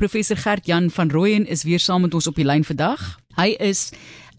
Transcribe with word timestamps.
Professor 0.00 0.36
Gert 0.36 0.66
Jan 0.66 0.90
van 0.90 1.10
Rooyen 1.10 1.46
is 1.46 1.62
weer 1.62 1.80
saam 1.80 2.00
met 2.00 2.14
ons 2.14 2.26
op 2.26 2.38
die 2.40 2.44
lyn 2.48 2.64
vandag. 2.64 3.18
Hy 3.36 3.52
is 3.60 3.90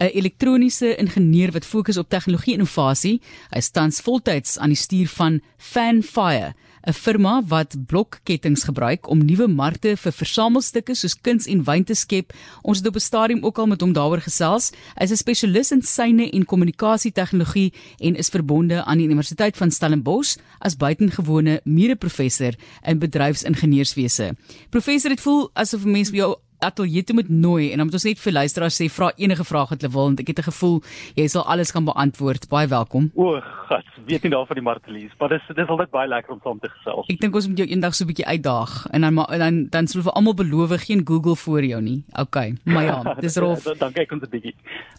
'n 0.02 0.10
elektroniese 0.10 0.96
ingenieur 0.96 1.52
wat 1.52 1.66
fokus 1.66 1.98
op 1.98 2.10
tegnologie 2.10 2.54
innovasie. 2.54 3.22
Hy 3.50 3.58
is 3.58 3.70
tans 3.70 4.02
voltyds 4.02 4.58
aan 4.58 4.74
die 4.74 4.78
stuur 4.78 5.08
van 5.08 5.42
Fanfire 5.58 6.56
'n 6.88 6.94
firma 6.94 7.44
wat 7.48 7.76
blokkettings 7.86 8.64
gebruik 8.64 9.10
om 9.10 9.26
nuwe 9.26 9.48
markte 9.48 9.96
vir 9.98 10.12
versamelstukke 10.12 10.96
soos 10.96 11.16
kuns 11.22 11.48
en 11.48 11.64
wyn 11.64 11.84
te 11.84 11.94
skep. 11.94 12.34
Ons 12.62 12.78
het 12.78 12.88
op 12.88 12.96
'n 12.96 13.00
stadium 13.00 13.44
ook 13.44 13.58
al 13.58 13.68
met 13.68 13.82
hom 13.82 13.94
daaroor 13.94 14.22
gesels. 14.22 14.72
Hy 14.98 15.04
is 15.04 15.12
'n 15.12 15.16
spesialis 15.16 15.72
in 15.72 15.82
syne 15.82 16.30
en 16.32 16.46
kommunikasie 16.46 17.12
tegnologie 17.12 17.74
en 18.00 18.16
is 18.16 18.30
verbonde 18.30 18.84
aan 18.84 18.98
die 18.98 19.08
Universiteit 19.08 19.58
van 19.58 19.72
Stellenbosch 19.72 20.38
as 20.60 20.76
buitengewone 20.76 21.62
mede-professor 21.64 22.54
in 22.86 23.00
bedryfsingenieurswese. 23.00 24.36
Professor, 24.70 25.10
dit 25.10 25.22
voel 25.22 25.50
asof 25.54 25.86
mense 25.86 26.12
jou 26.12 26.36
ateljee 26.62 27.04
toe 27.04 27.16
moet 27.16 27.30
nooi 27.30 27.72
en 27.72 27.82
dan 27.82 27.90
moet 27.90 27.98
ons 27.98 28.08
net 28.08 28.20
vir 28.22 28.34
luisteraars 28.34 28.78
sê 28.82 28.88
vra 28.90 29.12
enige 29.18 29.46
vraag 29.48 29.74
wat 29.74 29.82
hulle 29.82 29.94
wil 29.94 30.10
want 30.10 30.22
ek 30.24 30.32
het 30.32 30.40
'n 30.40 30.50
gevoel 30.52 30.78
jy 31.16 31.28
sal 31.28 31.44
alles 31.46 31.72
kan 31.72 31.86
beantwoord. 31.86 32.50
Baie 32.50 32.68
welkom. 32.68 33.12
O, 33.16 33.42
God, 33.70 33.86
weet 34.06 34.24
nie 34.24 34.32
daarvan 34.32 34.56
die 34.56 34.64
Martelies, 34.64 35.12
maar 35.20 35.30
dis 35.30 35.44
dis 35.56 35.68
altyd 35.68 35.92
baie 35.92 36.08
lekker 36.08 36.34
om 36.34 36.40
saam 36.44 36.60
te 36.60 36.70
gesels. 36.70 37.08
Ek 37.10 37.20
dink 37.20 37.36
ons 37.36 37.48
moet 37.48 37.58
jou 37.58 37.68
eendag 37.68 37.96
so 37.96 38.04
'n 38.04 38.08
bietjie 38.08 38.26
uitdaag 38.26 38.88
en 38.92 39.02
dan 39.02 39.14
maar 39.14 39.28
dan 39.38 39.68
dan 39.70 39.88
sal 39.88 40.02
vir 40.02 40.14
almal 40.14 40.34
beloof 40.34 40.70
geen 40.86 41.02
Google 41.06 41.36
voor 41.36 41.64
jou 41.64 41.82
nie. 41.82 42.04
OK. 42.20 42.38
Maar 42.64 42.84
ja, 42.84 43.14
dis 43.26 43.36
rof. 43.36 43.64
Dankie 43.64 44.02
ek 44.02 44.12
ons 44.12 44.24
'n 44.24 44.30
bietjie. 44.30 44.56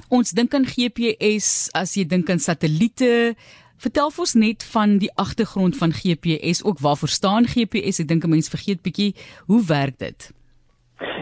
Ons 0.09 0.31
dink 0.31 0.55
aan 0.55 0.67
GPS 0.67 1.71
as 1.73 1.95
jy 1.95 2.05
dink 2.05 2.31
aan 2.31 2.39
satelliete. 2.39 3.35
Vertel 3.83 4.13
ons 4.17 4.35
net 4.35 4.63
van 4.63 4.99
die 5.03 5.11
agtergrond 5.19 5.77
van 5.77 5.93
GPS, 5.93 6.63
ook 6.63 6.79
waarvoor 6.79 7.09
staan 7.09 7.49
GPS? 7.51 7.99
Ek 7.99 8.09
dink 8.09 8.25
'n 8.25 8.31
mens 8.31 8.49
vergeet 8.49 8.83
bietjie 8.83 9.15
hoe 9.47 9.65
werk 9.65 9.99
dit? 9.99 10.31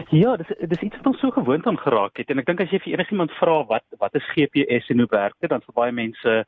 Ja, 0.09 0.35
dis 0.37 0.51
dis 0.59 0.81
iets 0.87 0.97
wat 0.97 1.11
ons 1.13 1.19
so 1.19 1.31
gewoond 1.31 1.67
aan 1.67 1.79
geraak 1.79 2.17
het 2.17 2.29
en 2.29 2.41
ek 2.41 2.49
dink 2.49 2.61
as 2.61 2.73
jy 2.73 2.79
vir 2.83 2.93
enigiemand 2.97 3.31
vra 3.39 3.61
wat 3.69 3.85
wat 4.01 4.15
is 4.19 4.33
GPS 4.35 4.89
en 4.89 5.03
hoe 5.03 5.11
werk 5.11 5.37
dit, 5.39 5.49
dan 5.49 5.63
sal 5.65 5.77
baie 5.77 5.95
mense 5.95 6.43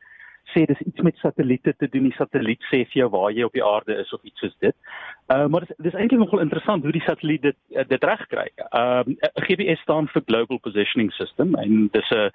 sê 0.52 0.66
dis 0.68 0.82
iets 0.84 1.02
met 1.02 1.16
satelliete 1.22 1.74
te 1.78 1.88
doen. 1.88 2.10
Die 2.10 2.18
satelliet 2.18 2.64
sê 2.70 2.84
vir 2.92 3.04
jou 3.04 3.10
waar 3.14 3.32
jy 3.32 3.46
op 3.48 3.56
die 3.56 3.64
aarde 3.64 3.96
is 4.02 4.12
of 4.14 4.24
iets 4.28 4.44
soos 4.44 4.56
dit. 4.66 4.76
Uh 5.34 5.48
maar 5.48 5.66
dis 5.66 5.78
dis 5.88 5.96
eintlik 5.96 6.20
nogal 6.20 6.44
interessant 6.44 6.84
hoe 6.84 6.96
die 6.96 7.06
satelliet 7.08 7.46
dit 7.48 7.88
dit 7.94 8.10
regkry. 8.12 8.50
Ehm 8.66 9.16
uh, 9.16 9.32
GPS 9.48 9.82
staan 9.88 10.12
vir 10.12 10.28
Global 10.28 10.60
Positioning 10.68 11.12
System 11.20 11.56
en 11.56 11.88
dis 11.96 12.12
'n 12.12 12.30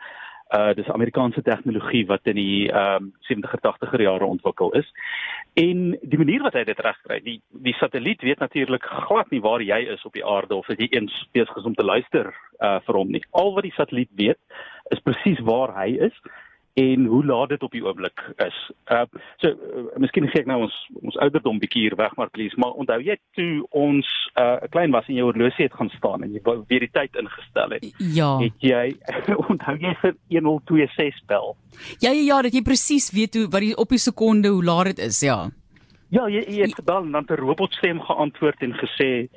uh 0.56 0.72
dis 0.74 0.88
Amerikaanse 0.88 1.42
tegnologie 1.42 2.06
wat 2.06 2.24
in 2.30 2.38
die 2.40 2.70
ehm 2.72 3.04
um, 3.04 3.12
70er 3.28 3.60
80er 3.66 4.02
jare 4.02 4.24
ontwikkel 4.24 4.72
is. 4.72 4.88
En 5.52 5.98
die 6.02 6.18
manier 6.18 6.42
wat 6.42 6.56
hy 6.56 6.64
dit 6.64 6.80
regkry, 6.80 7.20
die 7.24 7.40
die 7.52 7.74
satelliet 7.76 8.22
weet 8.22 8.38
natuurlik 8.38 8.84
glad 8.84 9.30
nie 9.30 9.42
waar 9.44 9.62
jy 9.62 9.80
is 9.92 10.04
op 10.08 10.16
die 10.16 10.24
aarde 10.24 10.54
of 10.54 10.68
as 10.70 10.80
jy 10.80 10.88
eens 10.90 11.28
besig 11.32 11.56
is 11.56 11.68
om 11.68 11.74
te 11.74 11.84
luister 11.84 12.32
uh 12.64 12.78
vir 12.86 13.00
hom 13.00 13.12
nie. 13.12 13.22
Al 13.30 13.52
wat 13.54 13.68
die 13.68 13.76
satelliet 13.76 14.12
weet 14.16 14.40
is 14.90 15.04
presies 15.04 15.40
waar 15.44 15.74
hy 15.76 15.98
is 16.08 16.16
en 16.78 17.04
hoe 17.10 17.24
laat 17.26 17.48
dit 17.48 17.62
op 17.62 17.72
die 17.74 17.82
oomblik 17.84 18.22
is. 18.44 18.58
Uh 18.92 19.04
so 19.42 19.50
uh, 19.50 19.84
miskien 20.02 20.28
gee 20.30 20.44
ek 20.44 20.50
nou 20.50 20.60
ons 20.66 20.76
ons 21.02 21.18
ouderdom 21.24 21.58
bietjie 21.62 21.86
hier 21.86 21.96
weg 21.98 22.14
maar 22.20 22.30
please, 22.34 22.58
maar 22.60 22.76
onthou 22.78 22.98
jy 23.02 23.16
toe 23.38 23.66
ons 23.70 24.06
'n 24.36 24.42
uh, 24.42 24.68
klein 24.74 24.94
was 24.94 25.08
en 25.08 25.18
jou 25.18 25.26
horlosie 25.30 25.66
het 25.66 25.74
gaan 25.74 25.90
staan 25.96 26.22
en 26.22 26.32
jy 26.32 26.42
weer 26.68 26.86
die 26.86 26.92
tyd 26.92 27.16
ingestel 27.16 27.76
het. 27.76 27.86
Ja. 27.98 28.36
Het 28.38 28.68
jy 28.70 28.84
onthou 29.50 29.76
jy 29.76 29.94
vir 30.02 30.14
1026 30.28 31.26
bel? 31.26 31.56
Ja 31.98 32.10
ja 32.10 32.22
ja, 32.30 32.42
dat 32.42 32.54
jy 32.54 32.62
presies 32.62 33.10
weet 33.10 33.34
hoe 33.34 33.48
wat 33.50 33.64
die 33.64 33.76
op 33.76 33.88
die 33.88 34.02
sekonde 34.02 34.48
hoe 34.48 34.64
laat 34.64 34.94
dit 34.94 34.98
is, 34.98 35.20
ja. 35.20 35.50
Ja, 36.08 36.28
jy 36.28 36.44
jy 36.46 36.62
het 36.62 36.78
gebel 36.78 37.04
en 37.04 37.12
dan 37.12 37.26
'n 37.28 37.40
robotstem 37.42 38.00
geantwoord 38.00 38.62
en 38.62 38.72
gesê 38.74 39.28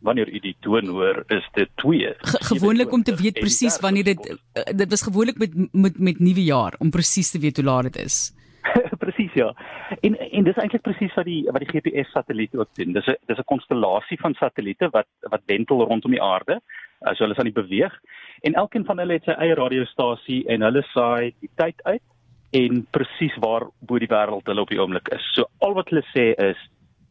wanneer 0.00 0.28
u 0.28 0.38
die 0.38 0.56
toon 0.60 0.88
hoor 0.88 1.22
is 1.28 1.46
dit 1.52 1.70
2 1.82 2.14
Ge 2.18 2.44
gewoonlik 2.54 2.92
om 2.92 3.02
te 3.02 3.14
weet 3.14 3.40
presies 3.40 3.80
wanneer 3.80 4.04
dit 4.04 4.28
uh, 4.30 4.36
dit 4.76 4.90
was 4.90 5.02
gewoonlik 5.02 5.38
met 5.38 5.56
met 5.72 5.98
met 5.98 6.18
nuwe 6.18 6.44
jaar 6.44 6.74
om 6.78 6.90
presies 6.90 7.30
te 7.30 7.38
weet 7.38 7.56
hoe 7.56 7.64
laat 7.64 7.82
dit 7.82 7.96
is. 7.96 8.32
Presies 9.04 9.32
ja. 9.32 9.54
En 10.00 10.18
en 10.18 10.44
dis 10.44 10.56
eintlik 10.56 10.82
presies 10.82 11.14
wat 11.14 11.24
die 11.24 11.42
wat 11.52 11.64
die 11.64 11.72
GPS 11.72 12.10
satelliet 12.12 12.54
ook 12.54 12.68
doen. 12.74 12.92
Dis 12.92 13.06
'n 13.06 13.16
dis 13.26 13.38
'n 13.38 13.52
konstellasie 13.52 14.20
van 14.20 14.34
satelliete 14.34 14.88
wat 14.90 15.08
wat 15.20 15.42
wentel 15.46 15.84
rondom 15.84 16.10
die 16.10 16.22
aarde 16.22 16.60
so 17.00 17.24
hulle 17.24 17.36
aan 17.36 17.52
die 17.52 17.62
beweeg. 17.62 17.94
En 18.40 18.54
elkeen 18.54 18.84
van 18.84 18.98
hulle 18.98 19.12
het 19.12 19.24
sy 19.24 19.30
eie 19.30 19.54
radiostasie 19.54 20.46
en 20.48 20.62
hulle 20.62 20.82
saai 20.82 21.34
die 21.40 21.50
tyd 21.56 21.80
uit 21.82 22.02
en 22.50 22.86
presies 22.90 23.36
waar 23.40 23.68
bo 23.80 23.98
die 23.98 24.10
wêreld 24.10 24.46
hulle 24.46 24.60
op 24.60 24.68
die 24.68 24.80
oomblik 24.80 25.08
is. 25.08 25.24
So 25.34 25.44
al 25.58 25.74
wat 25.74 25.88
hulle 25.88 26.04
sê 26.12 26.34
is 26.50 26.56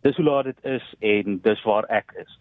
dis 0.02 0.16
hoe 0.16 0.26
laat 0.26 0.46
dit 0.46 0.66
is 0.66 0.86
en 1.00 1.40
dis 1.44 1.64
waar 1.64 1.86
ek 1.90 2.14
is 2.22 2.38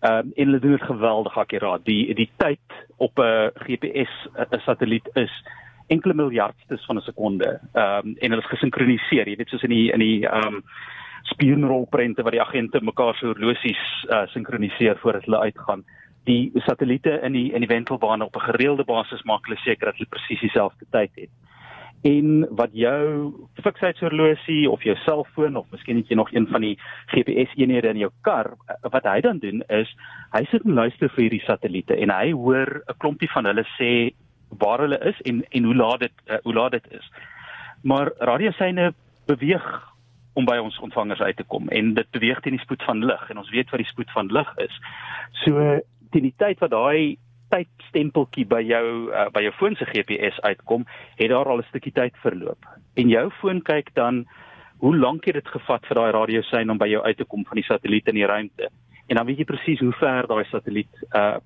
Ehm 0.00 0.18
um, 0.18 0.32
en 0.34 0.44
hulle 0.46 0.58
doen 0.58 0.70
dit 0.70 0.82
geweldig 0.82 1.38
akkuraat. 1.38 1.84
Die 1.84 2.14
die 2.14 2.30
tyd 2.36 2.60
op 2.96 3.18
'n 3.18 3.50
GPS 3.54 4.28
'n 4.34 4.60
satelliet 4.60 5.08
is 5.14 5.44
enkele 5.86 6.14
miljardstes 6.14 6.84
van 6.84 6.96
'n 6.96 7.00
sekonde. 7.00 7.60
Ehm 7.72 8.06
um, 8.06 8.14
en 8.18 8.30
hulle 8.30 8.42
is 8.42 8.48
gesinkroniseer. 8.48 9.28
Jy 9.28 9.36
weet 9.36 9.48
soos 9.48 9.62
in 9.62 9.70
die 9.70 9.92
in 9.92 9.98
die 9.98 10.26
ehm 10.26 10.54
um, 10.54 10.64
spionrolprente 11.22 12.22
waar 12.22 12.36
die 12.36 12.42
agente 12.42 12.80
mekaar 12.80 13.14
se 13.14 13.26
horlosies 13.26 14.06
uh, 14.08 14.26
sinkroniseer 14.26 14.98
voordat 14.98 15.24
hulle 15.24 15.38
uitgaan. 15.38 15.84
Die 16.24 16.50
satelliete 16.54 17.20
in 17.22 17.32
die 17.32 17.52
in 17.52 17.60
die 17.60 17.74
wentelbane 17.74 18.24
op 18.24 18.36
'n 18.36 18.50
gereelde 18.50 18.84
basis 18.84 19.22
maak 19.22 19.44
hulle 19.46 19.58
seker 19.58 19.86
dat 19.86 19.96
hulle 19.96 20.08
presies 20.08 20.40
dieselfde 20.40 20.86
tyd 20.90 21.10
het 21.14 21.30
en 22.06 22.46
wat 22.54 22.70
jou 22.72 23.32
fiksheidshorlosie 23.62 24.70
of 24.70 24.82
jou 24.86 24.94
selfoon 25.02 25.56
of 25.56 25.66
miskien 25.74 25.96
het 25.96 26.08
jy 26.08 26.16
nog 26.16 26.30
een 26.32 26.46
van 26.46 26.62
die 26.62 26.76
GPS 27.10 27.56
eenhede 27.56 27.90
in 27.90 28.04
jou 28.04 28.10
kar 28.22 28.54
wat 28.82 29.04
hy 29.04 29.20
dan 29.20 29.38
doen 29.42 29.62
is 29.68 29.90
hy 30.32 30.44
sit 30.50 30.64
en 30.64 30.78
luister 30.78 31.10
vir 31.10 31.26
hierdie 31.26 31.44
satelliete 31.46 31.96
en 31.98 32.10
hy 32.14 32.30
hoor 32.32 32.82
'n 32.86 32.98
klompie 32.98 33.30
van 33.34 33.50
hulle 33.50 33.66
sê 33.74 34.14
waar 34.48 34.80
hulle 34.80 34.98
is 34.98 35.20
en 35.20 35.44
en 35.48 35.64
hoe 35.64 35.74
laat 35.74 36.00
dit 36.00 36.12
uh, 36.26 36.36
hoe 36.42 36.54
laat 36.54 36.70
dit 36.70 36.92
is. 36.92 37.12
Maar 37.82 38.12
radiosyne 38.18 38.92
beweeg 39.26 39.68
om 40.32 40.44
by 40.44 40.56
ons 40.62 40.78
ontvangers 40.78 41.20
uit 41.20 41.36
te 41.36 41.44
kom 41.44 41.68
en 41.68 41.94
dit 41.94 42.10
beweeg 42.10 42.40
teen 42.40 42.56
die 42.56 42.64
spoed 42.64 42.82
van 42.82 43.04
lig 43.04 43.30
en 43.30 43.38
ons 43.38 43.50
weet 43.50 43.70
wat 43.70 43.82
die 43.82 43.90
spoed 43.90 44.10
van 44.10 44.32
lig 44.32 44.56
is. 44.56 44.80
So 45.44 45.80
teen 46.10 46.28
die 46.30 46.36
tyd 46.36 46.58
wat 46.58 46.70
daai 46.70 47.18
tydstempeltjie 47.52 48.46
by 48.46 48.60
jou 48.62 49.10
uh, 49.10 49.28
by 49.32 49.42
jou 49.42 49.52
foon 49.52 49.76
se 49.76 49.84
GPS 49.84 50.40
uitkom, 50.40 50.86
het 51.16 51.30
daar 51.30 51.48
al 51.48 51.58
'n 51.58 51.68
stukkie 51.68 51.92
tyd 51.92 52.14
verloop. 52.22 52.64
En 52.94 53.08
jou 53.08 53.30
foon 53.40 53.62
kyk 53.62 53.94
dan 53.94 54.26
hoe 54.78 54.96
lank 54.96 55.24
het 55.24 55.34
dit 55.34 55.48
gevat 55.48 55.86
vir 55.86 55.94
daai 55.94 56.12
radiosein 56.12 56.70
om 56.70 56.78
by 56.78 56.86
jou 56.86 57.02
uit 57.02 57.16
te 57.16 57.24
kom 57.24 57.44
van 57.44 57.56
die 57.56 57.66
satelliet 57.66 58.08
in 58.08 58.14
die 58.14 58.26
ruimte. 58.26 58.70
En 59.08 59.16
dan 59.16 59.26
weet 59.26 59.38
jy 59.38 59.44
presies 59.44 59.80
hoe 59.80 59.92
ver 59.92 60.26
daai 60.26 60.44
satelliet 60.44 61.06
uh 61.16 61.36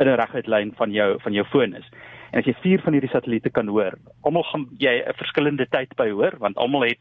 in 0.00 0.06
'n 0.08 0.16
reguit 0.16 0.46
lyn 0.46 0.72
van 0.76 0.92
jou 0.92 1.20
van 1.20 1.32
jou 1.32 1.44
foon 1.44 1.74
is. 1.74 1.88
En 2.30 2.38
as 2.38 2.46
jy 2.46 2.54
vier 2.62 2.80
van 2.80 2.92
hierdie 2.92 3.10
satelliete 3.10 3.50
kan 3.50 3.68
hoor, 3.68 3.98
almal 4.22 4.42
gaan 4.42 4.68
jy 4.78 5.02
'n 5.02 5.14
verskillende 5.14 5.66
tyd 5.66 5.96
by 5.96 6.10
hoor 6.10 6.36
want 6.38 6.56
almal 6.56 6.82
het 6.82 7.00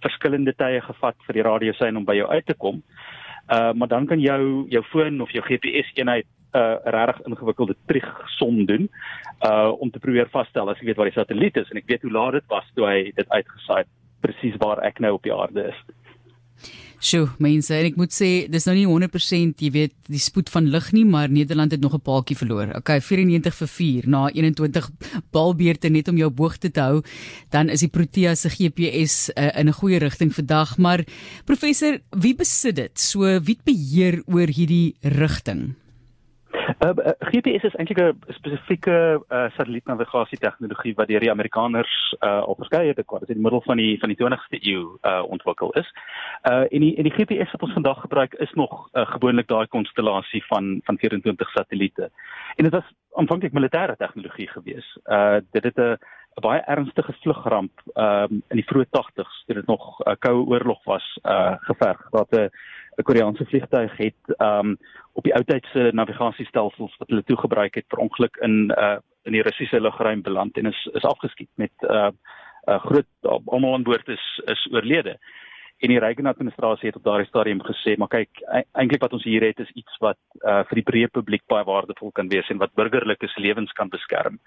verskillende 0.00 0.54
tye 0.54 0.80
gevat 0.80 1.16
vir 1.26 1.34
die 1.34 1.42
radiosein 1.42 1.96
om 1.96 2.04
by 2.04 2.14
jou 2.14 2.28
uit 2.28 2.46
te 2.46 2.54
kom. 2.54 2.82
Uh 3.52 3.72
maar 3.72 3.88
dan 3.88 4.06
kan 4.06 4.20
jou 4.20 4.68
jou 4.68 4.82
foon 4.82 5.20
of 5.20 5.30
jou 5.30 5.42
GPS 5.42 5.90
eenheid 5.94 6.26
uh, 6.54 6.76
regtig 6.84 7.26
ingewikkelde 7.26 7.76
trigsom 7.86 8.64
doen 8.66 8.88
uh 9.46 9.70
om 9.78 9.90
te 9.90 10.02
probeer 10.02 10.28
vasstel 10.32 10.70
as 10.70 10.80
ek 10.80 10.88
weet 10.88 10.96
waar 10.96 11.10
die 11.10 11.18
satelliet 11.18 11.56
is 11.56 11.70
en 11.70 11.78
ek 11.78 11.90
weet 11.90 12.02
hoe 12.02 12.12
laat 12.12 12.38
dit 12.40 12.50
was 12.50 12.66
toe 12.74 12.86
hy 12.88 12.98
dit 13.14 13.28
uitgesaai 13.28 13.84
presies 14.20 14.56
waar 14.58 14.82
ek 14.82 14.98
nou 14.98 15.14
op 15.14 15.22
die 15.22 15.34
aarde 15.34 15.68
is. 15.70 15.78
Sjoe, 16.98 17.28
mense, 17.38 17.70
en 17.70 17.86
ek 17.86 17.94
moet 17.94 18.10
sê 18.10 18.28
dis 18.50 18.64
nou 18.66 18.72
nie 18.74 18.86
100% 18.90 19.60
jy 19.62 19.68
weet 19.70 19.92
die 20.10 20.18
spoed 20.18 20.48
van 20.50 20.66
lig 20.72 20.88
nie, 20.96 21.04
maar 21.06 21.30
Nederland 21.30 21.70
het 21.70 21.80
nog 21.80 21.94
'n 21.94 22.02
paaltjie 22.02 22.36
verloor. 22.36 22.74
Okay, 22.74 22.98
94 22.98 23.54
vir 23.54 23.68
4 23.68 24.08
na 24.08 24.26
21 24.34 24.90
balbeurte 25.30 25.88
net 25.90 26.08
om 26.08 26.16
jou 26.16 26.28
boogte 26.30 26.70
te 26.70 26.80
hou, 26.80 27.02
dan 27.50 27.68
is 27.68 27.80
die 27.80 27.88
Protea 27.88 28.34
se 28.34 28.48
GPS 28.48 29.30
uh, 29.36 29.54
in 29.54 29.68
'n 29.68 29.78
goeie 29.78 29.98
rigting 29.98 30.34
vandag, 30.34 30.76
maar 30.78 31.04
professor, 31.44 32.00
wie 32.10 32.34
besit 32.34 32.74
dit? 32.74 32.98
So 32.98 33.20
wie 33.40 33.58
beheer 33.64 34.22
oor 34.26 34.48
hierdie 34.48 34.96
rigting? 35.02 35.76
Uh, 36.58 36.90
uh, 36.94 37.12
GPS 37.18 37.62
is 37.62 37.74
eintlik 37.74 37.98
'n 37.98 38.18
spesifieke 38.28 39.22
uh, 39.28 39.50
satellietnavigasie 39.56 40.38
tegnologie 40.38 40.94
wat 40.94 41.08
deur 41.08 41.20
die 41.20 41.30
Amerikaners 41.30 42.16
uh, 42.20 42.42
al 42.42 42.54
verskeie 42.58 42.94
dekades 42.94 43.28
in 43.28 43.34
die 43.34 43.42
middel 43.42 43.62
van 43.62 43.76
die 43.76 43.98
van 43.98 44.08
die 44.08 44.18
20ste 44.18 44.58
eeu 44.60 44.98
uh, 45.02 45.22
ontwikkel 45.28 45.72
is. 45.72 45.88
Uh 46.50 46.66
en 46.74 46.80
die 46.80 46.96
en 46.96 47.02
die 47.02 47.14
GPS 47.14 47.50
wat 47.50 47.62
ons 47.62 47.72
vandag 47.72 48.00
gebruik 48.00 48.34
is 48.34 48.52
nog 48.52 48.88
uh, 48.92 49.06
gewoonlik 49.06 49.48
daai 49.48 49.66
konstellasie 49.66 50.44
van 50.46 50.80
van 50.84 50.98
24 50.98 51.50
satelliete. 51.50 52.10
En 52.56 52.64
dit 52.64 52.72
was 52.72 52.92
aanvanklik 53.12 53.52
militêre 53.52 53.96
tegnologie 53.96 54.48
gewees. 54.48 54.98
Uh 55.06 55.36
dit 55.50 55.64
het 55.64 55.76
'n 55.76 55.98
'n 56.38 56.46
baie 56.46 56.62
ernstige 56.66 57.12
vlugramp 57.22 57.80
um 57.94 58.42
in 58.50 58.60
die 58.60 58.66
vroeë 58.70 58.88
80s 58.94 59.44
toe 59.46 59.54
dit 59.58 59.66
nog 59.66 59.84
'n 59.98 60.10
uh, 60.10 60.16
koue 60.18 60.46
oorlog 60.46 60.84
was 60.84 61.06
uh 61.24 61.56
geverg. 61.68 62.10
Dat 62.10 62.30
'n 62.30 62.50
'n 62.98 63.02
Koreaanse 63.02 63.44
vliegtuig 63.44 63.96
het 63.96 64.22
um 64.38 64.76
op 65.12 65.24
die 65.24 65.34
ou 65.34 65.44
tydse 65.44 65.90
navigasiestelsels 65.92 66.96
wat 66.98 67.08
hulle 67.08 67.24
toe 67.24 67.36
gebruik 67.36 67.74
het 67.74 67.86
per 67.86 67.98
ongeluk 67.98 68.36
in 68.36 68.72
uh 68.78 68.98
in 69.22 69.32
die 69.32 69.42
Russiese 69.42 69.80
lugruim 69.80 70.22
beland 70.22 70.56
en 70.56 70.66
is 70.66 70.88
is 70.92 71.04
afgeskiet 71.04 71.50
met 71.54 71.74
uh 71.82 72.10
'n 72.68 72.72
uh, 72.72 72.80
groot 72.84 73.42
almal 73.46 73.74
aan 73.74 73.82
boord 73.82 74.08
is 74.08 74.40
is 74.44 74.68
oorlede. 74.72 75.18
En 75.78 75.92
die 75.92 75.98
Reagan 75.98 76.26
administrasie 76.26 76.88
het 76.88 76.96
op 76.96 77.04
daardie 77.04 77.28
stadium 77.28 77.60
gesê, 77.62 77.94
maar 77.96 78.10
kyk, 78.10 78.40
e-, 78.50 78.64
eintlik 78.80 79.02
wat 79.04 79.12
ons 79.14 79.24
hier 79.24 79.44
het 79.46 79.60
is 79.62 79.70
iets 79.78 79.98
wat 80.02 80.18
uh 80.42 80.64
vir 80.66 80.80
die 80.80 80.86
breë 80.88 81.10
publiek 81.14 81.44
baie 81.46 81.66
waardevol 81.68 82.10
kan 82.16 82.30
wees 82.32 82.48
en 82.50 82.58
wat 82.58 82.74
burgerlike 82.78 83.30
se 83.30 83.42
lewens 83.44 83.70
kan 83.78 83.90
beskerm. 83.92 84.40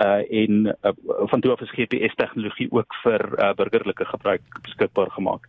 Uh 0.00 0.22
en 0.42 0.70
uh, 0.72 0.92
van 1.32 1.44
toe 1.44 1.52
af 1.52 1.60
is 1.66 1.74
GPS 1.76 2.16
tegnologie 2.16 2.70
ook 2.72 2.96
vir 3.02 3.26
uh 3.36 3.50
burgerlike 3.58 4.06
gebruik 4.14 4.60
beskikbaar 4.64 5.12
gemaak. 5.16 5.44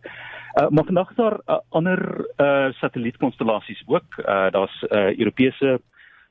Uh 0.60 0.68
maar 0.68 0.84
vandag 0.84 1.10
is 1.10 1.16
daar 1.22 1.38
uh, 1.46 1.58
ander 1.68 2.04
uh 2.36 2.68
satellietkonstellasies 2.82 3.82
ook. 3.86 4.20
Uh 4.20 4.50
daar's 4.52 4.76
uh 4.90 5.08
Europese 5.16 5.80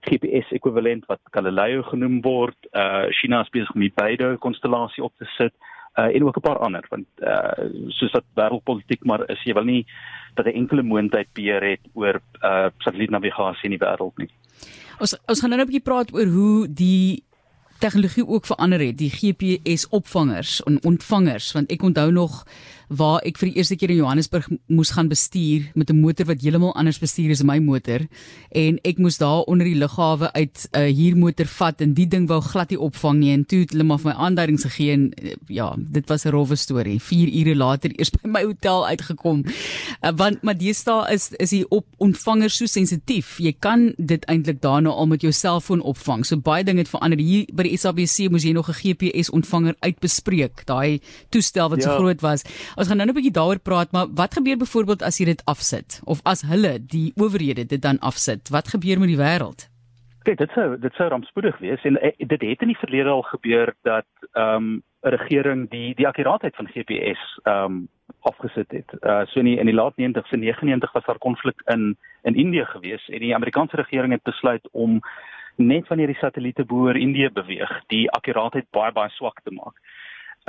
GPS 0.06 0.54
ekwivalent 0.54 1.10
wat 1.10 1.20
Galileo 1.34 1.82
genoem 1.82 2.22
word. 2.22 2.70
Uh 2.72 3.10
China 3.10 3.42
is 3.42 3.50
besig 3.50 3.74
om 3.74 3.82
die 3.82 3.96
beide 3.96 4.36
konstellasie 4.38 5.04
op 5.04 5.18
te 5.18 5.26
sit 5.26 5.54
en 6.08 6.24
ook 6.24 6.38
'n 6.38 6.48
paar 6.48 6.58
ander 6.58 6.86
want 6.90 7.08
uh, 7.20 7.70
soos 7.88 8.12
dat 8.12 8.24
wêreldpolitiek 8.36 9.04
maar 9.04 9.30
is 9.30 9.44
jy 9.44 9.54
wel 9.54 9.64
nie 9.64 9.86
dat 10.36 10.46
'n 10.46 10.58
enkele 10.62 10.84
moontlikheid 10.84 11.34
beheer 11.34 11.64
het 11.64 11.84
oor 11.94 12.22
uh, 12.42 12.68
satellietnavigasie 12.78 13.70
in 13.70 13.78
die 13.78 13.86
wêreld 13.86 14.18
nie. 14.18 14.30
Ons 15.00 15.18
ons 15.28 15.40
gaan 15.40 15.50
nou 15.50 15.62
'n 15.62 15.66
bietjie 15.66 15.90
praat 15.90 16.14
oor 16.14 16.26
hoe 16.26 16.68
die 16.68 17.24
tegnologie 17.80 18.28
ook 18.28 18.46
verander 18.46 18.80
het, 18.80 18.98
die 18.98 19.10
GPS 19.10 19.88
opvangers 19.90 20.64
en 20.64 20.84
ontvangers 20.84 21.52
want 21.52 21.72
ek 21.72 21.84
onthou 21.84 22.12
nog 22.12 22.44
waar 22.90 23.22
ek 23.26 23.38
vir 23.38 23.52
die 23.52 23.62
eerste 23.62 23.78
keer 23.78 23.92
in 23.94 24.00
Johannesburg 24.02 24.48
moes 24.68 24.92
gaan 24.96 25.10
bestuur 25.10 25.70
met 25.78 25.90
'n 25.90 26.02
motor 26.02 26.26
wat 26.26 26.42
heeltemal 26.42 26.74
anders 26.76 27.00
bestuur 27.00 27.32
as 27.32 27.44
my 27.44 27.60
motor. 27.60 28.08
En 28.52 28.80
ek 28.84 28.98
moes 28.98 29.18
daar 29.18 29.46
onder 29.46 29.66
die 29.66 29.76
lughawe 29.76 30.34
uit 30.34 30.68
'n 30.74 30.80
uh, 30.80 30.90
huurmotor 30.90 31.46
vat 31.46 31.82
en 31.82 31.94
die 31.94 32.08
ding 32.08 32.28
wou 32.28 32.42
glad 32.42 32.70
nie 32.70 32.80
opvang 32.80 33.20
nie 33.20 33.32
en 33.32 33.46
toe 33.46 33.60
het 33.60 33.72
hulle 33.72 33.84
maar 33.84 34.00
vir 34.00 34.14
my 34.14 34.18
aanduidings 34.18 34.64
gegee 34.64 34.92
en 34.92 35.12
uh, 35.24 35.36
ja 35.48 35.76
dit 35.78 36.10
was 36.10 36.26
'n 36.26 36.30
rowwe 36.30 36.56
storie. 36.56 37.00
4 37.00 37.30
ure 37.30 37.56
later 37.56 37.92
eers 38.00 38.10
by 38.18 38.28
my 38.28 38.44
hotel 38.44 38.88
uitgekom. 38.88 39.46
Uh, 39.46 40.12
want 40.16 40.42
maar 40.42 40.58
deesdae 40.58 41.14
is 41.14 41.30
is 41.38 41.50
die 41.50 41.66
op 41.70 41.86
ontvanger 41.98 42.50
so 42.50 42.66
sensitief. 42.66 43.38
Jy 43.38 43.56
kan 43.60 43.94
dit 43.98 44.26
eintlik 44.26 44.62
daarna 44.62 44.90
al 44.90 45.08
met 45.08 45.22
jou 45.22 45.32
selfoon 45.32 45.82
opvang. 45.82 46.26
So 46.26 46.38
baie 46.38 46.64
dinge 46.64 46.80
het 46.80 46.90
verander. 46.90 47.20
Hier 47.20 47.46
by 47.54 47.64
die 47.64 47.78
SABC 47.78 48.30
moes 48.30 48.44
jy 48.44 48.52
nog 48.52 48.70
'n 48.70 48.74
GPS 48.74 49.30
ontvanger 49.30 49.76
uitbespreek 49.80 50.66
daai 50.66 51.00
toestel 51.30 51.70
wat 51.70 51.84
ja. 51.84 51.84
so 51.84 51.98
groot 51.98 52.22
was 52.22 52.44
Ons 52.80 52.88
gaan 52.88 52.98
nou 52.98 53.10
'n 53.10 53.14
bietjie 53.14 53.36
daaroor 53.36 53.60
praat, 53.60 53.92
maar 53.92 54.08
wat 54.16 54.34
gebeur 54.38 54.58
byvoorbeeld 54.58 55.02
as 55.04 55.18
jy 55.20 55.26
dit 55.26 55.42
afsit 55.46 56.02
of 56.06 56.20
as 56.24 56.42
hulle 56.52 56.80
die 56.80 57.12
owerhede 57.16 57.66
dit 57.66 57.82
dan 57.82 58.00
afsit? 58.00 58.50
Wat 58.50 58.72
gebeur 58.72 59.00
met 59.00 59.12
die 59.12 59.20
wêreld? 59.20 59.68
Kyk, 60.24 60.38
dit 60.38 60.52
sou 60.56 60.80
dit 60.80 60.94
sou 60.94 61.10
rampspoedig 61.10 61.58
wees 61.60 61.84
en 61.84 62.00
eh, 62.02 62.16
dit 62.18 62.42
het 62.42 62.62
in 62.62 62.72
die 62.72 62.84
verlede 62.84 63.10
al 63.10 63.22
gebeur 63.22 63.74
dat 63.84 64.08
ehm 64.32 64.56
um, 64.56 64.84
'n 65.04 65.16
regering 65.16 65.70
die 65.70 65.96
die 65.96 66.08
akkuraatheid 66.08 66.56
van 66.56 66.68
GPS 66.68 67.40
ehm 67.44 67.66
um, 67.66 67.88
afgesit 68.22 68.72
het. 68.72 68.90
Uh 69.02 69.26
so 69.26 69.40
in 69.40 69.46
die, 69.46 69.58
in 69.60 69.66
die 69.66 69.76
laat 69.76 69.94
90s 70.00 70.32
en 70.32 70.40
99 70.40 70.92
was 70.92 71.06
daar 71.06 71.18
konflik 71.18 71.62
in 71.66 71.98
in 72.24 72.36
Indië 72.36 72.66
gewees 72.66 73.10
en 73.10 73.20
die 73.20 73.36
Amerikaanse 73.36 73.76
regering 73.76 74.12
het 74.12 74.24
besluit 74.24 74.68
om 74.72 75.02
net 75.56 75.88
wanneer 75.88 76.08
die 76.08 76.22
satelliete 76.22 76.66
bo 76.66 76.76
oor 76.76 76.98
Indië 76.98 77.30
beweeg, 77.30 77.84
die 77.88 78.12
akkuraatheid 78.12 78.66
baie 78.72 78.92
baie 78.92 79.10
swak 79.10 79.42
te 79.44 79.52
maak. 79.52 79.76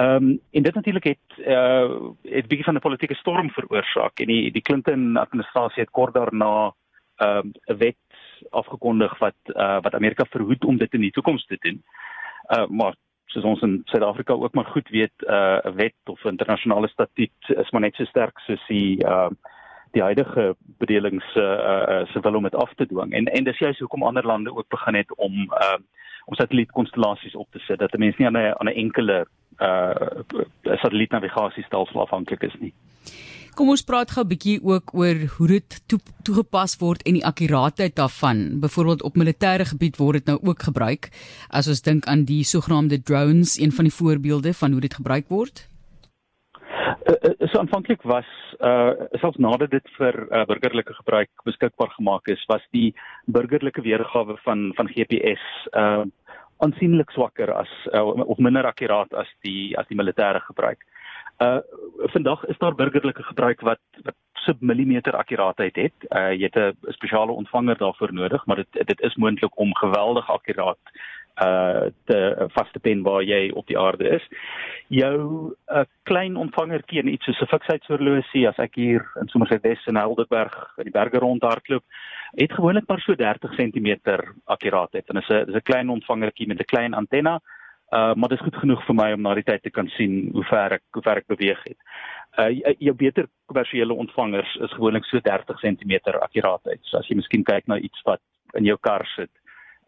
Ehm 0.01 0.15
um, 0.15 0.41
en 0.51 0.63
dit 0.63 0.75
natuurlik 0.75 1.05
het 1.05 1.47
uh 1.47 2.11
het 2.23 2.47
bietjie 2.47 2.65
van 2.65 2.75
'n 2.75 2.87
politieke 2.87 3.15
storm 3.15 3.51
veroorsaak 3.51 4.21
en 4.21 4.27
die 4.27 4.53
die 4.53 4.63
Clinton 4.63 5.17
administrasie 5.17 5.83
het 5.83 5.91
kort 5.91 6.15
daarna 6.15 6.73
ehm 7.17 7.37
um, 7.37 7.53
'n 7.65 7.77
wet 7.77 7.97
afgekondig 8.51 9.19
wat 9.19 9.41
uh 9.47 9.81
wat 9.81 9.95
Amerika 9.95 10.25
verhoed 10.31 10.65
om 10.65 10.77
dit 10.77 10.93
in 10.93 11.01
die 11.01 11.11
toekoms 11.11 11.45
te 11.47 11.57
doen. 11.61 11.83
Uh 12.49 12.67
maar 12.67 12.95
soos 13.27 13.45
ons 13.45 13.61
in 13.61 13.81
Suid-Afrika 13.85 14.33
ook 14.33 14.55
maar 14.55 14.65
goed 14.65 14.89
weet, 14.89 15.17
uh 15.27 15.59
'n 15.65 15.75
wet 15.75 16.01
of 16.05 16.25
internasionale 16.25 16.89
statuut 16.89 17.41
is 17.47 17.71
maar 17.71 17.81
net 17.81 17.95
so 17.95 18.05
sterk 18.05 18.39
soos 18.39 18.67
die 18.67 19.05
ehm 19.05 19.33
uh, 19.33 19.51
die 19.91 20.03
huidige 20.03 20.57
bedelings 20.79 21.35
uh, 21.35 21.43
uh 21.43 22.07
se 22.07 22.21
wil 22.21 22.35
om 22.35 22.43
dit 22.43 22.55
af 22.55 22.75
te 22.75 22.87
dwing. 22.87 23.13
En 23.13 23.25
en 23.25 23.45
dis 23.45 23.59
juist 23.59 23.79
hoekom 23.79 24.03
ander 24.03 24.27
lande 24.27 24.55
ook 24.55 24.69
begin 24.69 24.95
het 24.95 25.17
om 25.17 25.33
ehm 25.33 25.81
uh, 25.81 25.87
om 26.25 26.35
satellietkonstellasies 26.35 27.35
op 27.35 27.51
te 27.51 27.59
sit 27.59 27.79
dat 27.79 27.99
mense 27.99 28.17
nie 28.19 28.27
aan 28.27 28.39
'n 28.39 28.55
aan 28.59 28.69
'n 28.69 28.81
enkele 28.85 29.27
uh 29.61 30.23
satellietnavigasiestelsel 30.65 32.01
afhanklik 32.01 32.43
is 32.43 32.57
nie. 32.61 32.73
Kom 33.59 33.69
ons 33.69 33.83
praat 33.83 34.11
gou 34.15 34.23
'n 34.25 34.31
bietjie 34.31 34.59
ook 34.63 34.95
oor 34.95 35.17
hoe 35.37 35.47
dit 35.49 35.81
toe, 35.87 35.99
toegepas 36.25 36.79
word 36.81 37.03
en 37.03 37.15
die 37.19 37.27
akkuraatheid 37.27 37.95
daarvan. 37.97 38.61
Byvoorbeeld 38.61 39.03
op 39.03 39.17
militêre 39.17 39.67
gebied 39.67 39.97
word 39.97 40.19
dit 40.19 40.27
nou 40.27 40.39
ook 40.43 40.63
gebruik. 40.63 41.11
As 41.51 41.69
ons 41.69 41.83
dink 41.83 42.07
aan 42.07 42.25
die 42.25 42.45
sogenaamde 42.45 43.03
drones, 43.03 43.59
een 43.59 43.73
van 43.73 43.85
die 43.85 43.93
voorbeelde 43.93 44.55
van 44.55 44.73
hoe 44.73 44.81
dit 44.81 44.95
gebruik 44.95 45.29
word. 45.29 45.67
Uh, 47.11 47.49
so 47.51 47.59
aanvanklik 47.59 48.03
was 48.03 48.29
uh 48.61 48.93
selfs 49.21 49.39
nadat 49.39 49.71
dit 49.71 49.87
vir 49.99 50.15
uh, 50.31 50.45
burgerlike 50.47 50.95
gebruik 50.95 51.31
beskikbaar 51.45 51.91
gemaak 51.97 52.29
is, 52.29 52.45
was 52.47 52.63
die 52.71 52.95
burgerlike 53.27 53.83
weergawe 53.83 54.37
van 54.45 54.73
van 54.77 54.89
GPS 54.89 55.45
uh 55.73 56.05
aansienlik 56.65 57.11
swakker 57.11 57.53
as 57.53 57.71
uh, 57.93 58.05
of 58.05 58.39
minder 58.39 58.67
akkuraat 58.67 59.15
as 59.15 59.29
die 59.47 59.77
as 59.79 59.89
die 59.89 59.99
militêre 59.99 60.41
gebruik. 60.49 60.85
Uh 61.41 61.61
vandag 62.13 62.45
is 62.53 62.59
daar 62.59 62.75
burgerlike 62.75 63.23
gebruik 63.23 63.61
wat 63.61 63.81
wat 64.05 64.17
submillimeter 64.45 65.17
akkuraatheid 65.17 65.77
het. 65.77 66.09
Uh 66.09 66.33
jy 66.33 66.49
het 66.49 66.57
'n 66.57 66.93
spesiale 66.97 67.33
ontvanger 67.33 67.79
daarvoor 67.79 68.13
nodig, 68.13 68.47
maar 68.47 68.57
dit 68.57 68.87
dit 68.87 69.01
is 69.01 69.17
moontlik 69.17 69.59
om 69.59 69.75
geweldig 69.75 70.31
akkuraat 70.31 70.85
uh 71.45 71.89
te 72.05 72.49
vaste 72.53 72.79
pen 72.79 73.03
waar 73.03 73.23
jy 73.23 73.51
op 73.51 73.67
die 73.67 73.79
aarde 73.79 74.09
is. 74.09 74.25
Jou 74.89 75.19
'n 75.19 75.79
uh, 75.79 75.85
klein 76.03 76.37
ontvangertjie 76.37 77.01
en 77.01 77.13
iets 77.13 77.25
soos 77.25 77.41
'n 77.41 77.53
fiksheidshorlosie 77.55 78.49
as 78.49 78.59
ek 78.59 78.75
hier 78.75 79.09
in 79.21 79.29
Somerset 79.29 79.63
West 79.63 79.87
in 79.87 79.97
Helderberg 79.97 80.73
in 80.77 80.85
die 80.85 80.99
berge 80.99 81.19
rondhardloop, 81.19 81.85
het 82.35 82.53
gewoonlik 82.53 82.87
maar 82.87 83.01
so 83.01 83.15
30 83.15 83.55
cm 83.57 83.97
akkuraatheid 84.45 85.09
en 85.09 85.17
is 85.17 85.29
'n 85.29 85.45
dis 85.45 85.55
'n 85.55 85.63
klein 85.63 85.89
ontvangertjie 85.89 86.47
met 86.47 86.61
'n 86.61 86.73
klein 86.75 86.95
antenna. 86.95 87.41
Uh 87.91 88.15
maar 88.15 88.29
dit 88.29 88.39
is 88.39 88.45
goed 88.45 88.57
genoeg 88.57 88.85
vir 88.85 88.95
my 88.95 89.13
om 89.13 89.23
na 89.23 89.35
die 89.35 89.43
tyd 89.43 89.63
te 89.63 89.71
kan 89.71 89.89
sien 89.89 90.31
hoe 90.33 90.45
ver 90.45 90.73
ek 90.73 90.83
hoe 90.91 91.03
ver 91.03 91.17
ek 91.17 91.27
beweeg 91.27 91.63
het. 91.65 91.79
Uh 92.39 92.75
jou 92.79 92.95
beter 92.95 93.27
kommersiële 93.47 93.93
ontvangers 93.93 94.57
is 94.57 94.73
gewoonlik 94.73 95.05
so 95.05 95.21
30 95.21 95.59
cm 95.61 95.93
akkuraatheid. 96.21 96.79
So 96.83 96.99
as 96.99 97.09
jy 97.09 97.17
miskien 97.17 97.45
kyk 97.45 97.67
na 97.67 97.79
iets 97.79 98.03
wat 98.05 98.21
in 98.55 98.65
jou 98.65 98.77
kar 98.81 99.07
sit, 99.17 99.31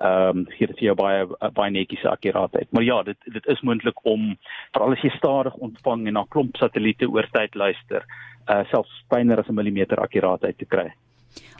ehm 0.00 0.38
um, 0.38 0.46
gee 0.50 0.66
dit 0.66 0.78
vir 0.78 0.86
jou 0.86 0.94
baie 0.94 1.50
baie 1.54 1.70
netjiese 1.70 2.10
akkuraatheid. 2.10 2.72
Maar 2.72 2.82
ja, 2.82 3.02
dit 3.02 3.18
dit 3.32 3.46
is 3.46 3.60
moontlik 3.60 4.04
om 4.04 4.36
veral 4.72 4.92
as 4.92 5.02
jy 5.02 5.10
stadig 5.10 5.54
ontvang 5.54 6.06
en 6.06 6.18
na 6.18 6.24
klomp 6.28 6.56
satelliete 6.56 7.06
oor 7.06 7.28
tyd 7.32 7.54
luister, 7.54 8.02
uh 8.50 8.64
selfs 8.70 9.04
fyner 9.14 9.38
as 9.38 9.48
'n 9.48 9.54
millimeter 9.54 10.02
akkuraatheid 10.02 10.58
te 10.58 10.64
kry. 10.64 10.90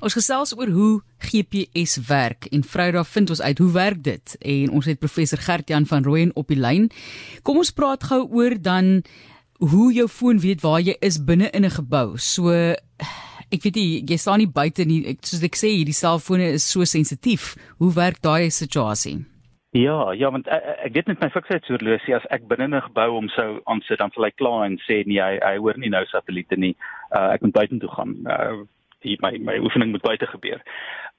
Ons 0.03 0.17
gesels 0.19 0.55
oor 0.59 0.71
hoe 0.75 1.01
GPS 1.23 1.97
werk 2.09 2.49
en 2.51 2.65
Vrydag 2.67 3.09
vind 3.09 3.31
ons 3.31 3.43
uit 3.43 3.59
hoe 3.59 3.73
werk 3.73 4.03
dit 4.03 4.37
en 4.41 4.71
ons 4.71 4.87
het 4.87 4.99
professor 4.99 5.39
Gert-Jan 5.39 5.87
van 5.87 6.05
Rooyen 6.05 6.33
op 6.35 6.49
die 6.49 6.59
lyn. 6.59 6.91
Kom 7.43 7.63
ons 7.63 7.71
praat 7.71 8.03
gou 8.11 8.25
oor 8.31 8.59
dan 8.59 9.03
hoe 9.63 9.93
jou 9.95 10.09
foon 10.09 10.41
weet 10.43 10.63
waar 10.63 10.81
jy 10.83 10.97
is 11.01 11.21
binne 11.25 11.51
in 11.51 11.65
'n 11.65 11.71
gebou. 11.71 12.19
So 12.19 12.51
ek 13.53 13.63
weet 13.63 13.75
nie 13.75 14.03
jy 14.09 14.17
staan 14.17 14.39
nie 14.39 14.51
buite 14.51 14.85
nie. 14.85 15.07
Ek 15.07 15.19
soos 15.23 15.43
ek 15.43 15.57
sê 15.57 15.69
hierdie 15.69 15.95
selfone 15.95 16.53
is 16.53 16.71
so 16.71 16.85
sensitief. 16.85 17.55
Hoe 17.79 17.93
werk 17.93 18.21
daai 18.23 18.51
situasie? 18.51 19.25
Ja, 19.73 20.13
ja, 20.13 20.29
want 20.29 20.49
ek, 20.53 20.65
ek 20.85 20.93
weet 20.93 21.07
net 21.09 21.21
my 21.23 21.31
fiksheidshorlosie 21.33 22.13
as 22.13 22.25
ek 22.29 22.43
binne 22.45 22.69
'n 22.69 22.85
gebou 22.89 23.17
om 23.17 23.29
sou 23.33 23.63
aansit 23.65 23.99
dan 23.99 24.11
sal 24.13 24.25
hy 24.25 24.31
klaar 24.37 24.67
en 24.67 24.77
sê 24.85 25.01
nee, 25.07 25.17
hy, 25.17 25.39
hy 25.41 25.57
hoor 25.57 25.79
nie 25.79 25.89
nou 25.89 26.05
satelliete 26.11 26.57
nie. 26.57 26.75
Uh, 27.09 27.33
ek 27.33 27.41
moet 27.41 27.57
buitentoe 27.57 27.89
gaan. 27.89 28.13
Uh, 28.29 28.69
die 29.03 29.17
my 29.21 29.39
my 29.39 29.59
oefening 29.59 29.91
moet 29.91 30.03
buite 30.03 30.27
gebeur. 30.27 30.63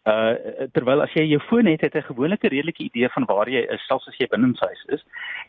Uh 0.04 0.68
terwyl 0.76 1.02
as 1.02 1.14
jy 1.16 1.26
jou 1.30 1.40
foon 1.50 1.66
het, 1.66 1.82
het 1.82 1.94
jy 1.94 2.04
'n 2.10 2.38
redelike 2.48 2.84
idee 2.84 3.10
van 3.10 3.26
waar 3.26 3.50
jy 3.50 3.66
is, 3.70 3.86
selfs 3.88 4.08
as 4.08 4.18
jy 4.18 4.28
binne 4.28 4.48
in 4.48 4.58
huis 4.60 4.84
is. 4.88 5.04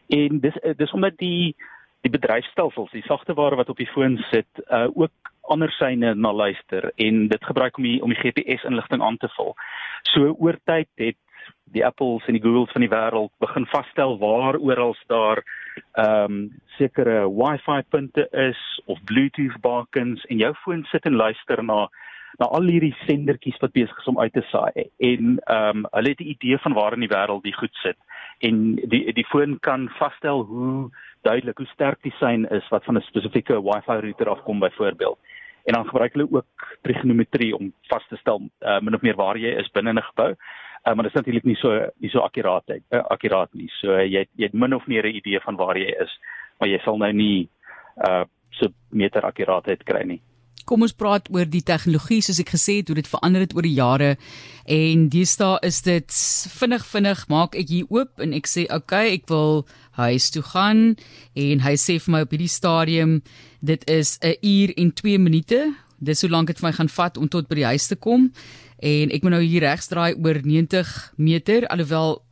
En 0.09 0.41
dis 0.41 0.55
dis 0.77 0.93
omdat 0.93 1.17
die 1.19 1.57
die 2.05 2.11
bedryfstelsels, 2.11 2.91
die 2.91 3.07
sagteware 3.07 3.57
wat 3.57 3.69
op 3.69 3.77
die 3.77 3.91
foon 3.95 4.19
sit, 4.31 4.49
uh 4.71 4.89
ook 4.95 5.13
ander 5.41 5.71
syne 5.71 6.15
na 6.15 6.33
luister 6.33 6.93
en 6.97 7.29
dit 7.29 7.45
gebruik 7.45 7.77
om 7.77 7.85
die 7.85 8.03
om 8.03 8.13
die 8.13 8.21
GPS 8.21 8.65
inligting 8.65 9.03
aan 9.03 9.17
te 9.17 9.29
vul. 9.37 9.55
So 10.03 10.37
oor 10.39 10.59
tyd 10.65 10.89
het 10.97 11.17
die 11.75 11.85
Apples 11.85 12.27
en 12.27 12.37
die 12.37 12.43
Googles 12.43 12.73
van 12.73 12.85
die 12.85 12.93
wêreld 12.93 13.33
begin 13.43 13.67
vasstel 13.67 14.19
waar 14.19 14.59
oral 14.61 14.97
daar 15.11 15.43
ehm 15.93 16.33
um, 16.33 16.53
sekere 16.77 17.29
Wi-Fi 17.31 17.83
punte 17.89 18.29
is 18.31 18.81
of 18.85 18.99
Bluetooth 19.05 19.61
beacons 19.61 20.25
en 20.25 20.39
jou 20.39 20.55
foon 20.65 20.85
sit 20.91 21.05
en 21.05 21.15
luister 21.15 21.63
na 21.63 21.89
na 22.39 22.47
al 22.47 22.67
hierdie 22.67 22.95
sendertjies 23.07 23.61
wat 23.63 23.73
besig 23.73 23.99
is 23.99 24.11
om 24.11 24.21
uit 24.21 24.33
te 24.33 24.43
saai 24.51 24.91
en 25.11 25.39
ehm 25.47 25.85
um, 25.85 25.87
hulle 25.91 26.13
het 26.15 26.21
'n 26.21 26.33
idee 26.35 26.59
van 26.59 26.73
waar 26.73 26.93
in 26.93 27.05
die 27.07 27.15
wêreld 27.17 27.43
die 27.43 27.59
goed 27.61 27.75
sit 27.83 27.99
en 28.39 28.77
die 28.77 29.13
die 29.13 29.27
foon 29.33 29.59
kan 29.61 29.89
vasstel 29.99 30.43
hoe 30.43 30.91
duidelik 31.23 31.59
hoe 31.59 31.67
sterk 31.67 32.03
die 32.03 32.15
sein 32.19 32.45
is 32.51 32.69
wat 32.69 32.85
van 32.85 32.97
'n 32.97 33.07
spesifieke 33.11 33.63
Wi-Fi 33.63 33.99
router 34.01 34.29
afkom 34.29 34.59
byvoorbeeld. 34.59 35.19
En 35.65 35.73
dan 35.73 35.89
gebruik 35.89 36.13
hulle 36.13 36.29
ook 36.31 36.79
trigonometrie 36.83 37.57
om 37.57 37.73
vas 37.89 38.07
te 38.09 38.17
stel 38.17 38.41
uh, 38.61 38.81
min 38.81 38.95
of 38.95 39.01
meer 39.01 39.17
waar 39.17 39.37
jy 39.37 39.57
is 39.59 39.71
binne 39.71 39.93
'n 39.93 40.03
gebou. 40.03 40.31
Uh, 40.31 40.95
maar 40.95 41.03
dit 41.03 41.15
is 41.15 41.21
natuurlik 41.21 41.45
nie 41.45 41.57
so 41.57 41.89
nie 41.99 42.11
so 42.11 42.19
akkuraat 42.19 42.69
uh, 42.69 43.03
akkuraat 43.09 43.53
nie. 43.53 43.69
So 43.69 43.89
uh, 43.93 44.05
jy 44.05 44.27
jy 44.37 44.45
het 44.45 44.53
min 44.53 44.75
of 44.75 44.87
meer 44.87 45.05
'n 45.07 45.17
idee 45.17 45.41
van 45.41 45.57
waar 45.57 45.79
jy 45.79 45.95
is 46.01 46.21
maar 46.59 46.69
jy 46.69 46.79
sal 46.85 46.97
nou 46.97 47.13
nie 47.13 47.49
uh 48.09 48.25
so 48.55 48.69
meter 48.91 49.25
akkuraatheid 49.27 49.83
kry 49.83 50.05
nie 50.07 50.21
Kom 50.65 50.85
ons 50.87 50.95
praat 50.97 51.29
oor 51.29 51.45
die 51.45 51.63
tegnologie 51.65 52.23
soos 52.25 52.41
ek 52.41 52.55
gesê 52.55 52.79
het 52.79 52.89
hoe 52.89 52.97
dit 52.97 53.09
verander 53.09 53.45
het 53.45 53.53
oor 53.57 53.67
die 53.67 53.77
jare. 53.77 54.15
En 54.65 55.09
deesdae 55.13 55.61
is 55.69 55.83
dit 55.85 56.19
vinnig 56.57 56.87
vinnig 56.89 57.25
maak 57.29 57.57
ek 57.61 57.69
hier 57.69 57.91
oop 57.93 58.23
en 58.25 58.33
ek 58.33 58.49
sê 58.49 58.65
okay 58.73 59.13
ek 59.13 59.29
wil 59.29 59.67
huis 60.01 60.31
toe 60.33 60.43
gaan. 60.55 60.83
En 61.37 61.65
hy 61.67 61.75
sê 61.81 61.99
vir 62.01 62.17
my 62.17 62.25
op 62.25 62.33
hierdie 62.33 62.53
stadium 62.53 63.19
dit 63.61 63.85
is 63.89 64.19
'n 64.23 64.37
uur 64.41 64.73
en 64.77 64.93
2 64.93 65.19
minute. 65.19 65.75
Dis 66.01 66.21
hoe 66.23 66.31
lank 66.31 66.49
dit 66.49 66.59
vir 66.59 66.69
my 66.69 66.73
gaan 66.73 66.89
vat 66.89 67.17
om 67.17 67.29
tot 67.29 67.49
by 67.49 67.55
die 67.55 67.71
huis 67.73 67.87
te 67.87 67.97
kom. 67.97 68.33
En 68.79 69.11
ek 69.11 69.23
moet 69.23 69.33
nou 69.33 69.43
hier 69.43 69.63
regsdraai 69.63 70.17
oor 70.17 70.41
90 70.43 71.13
meter 71.17 71.67
alhoewel 71.67 72.23